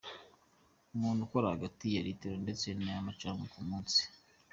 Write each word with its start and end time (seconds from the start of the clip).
Umuntu 0.95 1.21
akora 1.25 1.53
hagati 1.53 1.85
ya 1.95 2.01
litiro 2.05 2.35
ndetse 2.45 2.65
na 2.79 2.89
y’amacadwe 2.95 3.45
ku 3.53 3.59
munsi. 3.67 4.01